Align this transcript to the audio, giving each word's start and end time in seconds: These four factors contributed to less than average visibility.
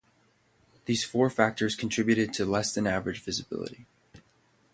These 0.85 1.03
four 1.03 1.29
factors 1.29 1.75
contributed 1.75 2.33
to 2.33 2.43
less 2.43 2.73
than 2.73 2.87
average 2.87 3.21
visibility. 3.23 3.85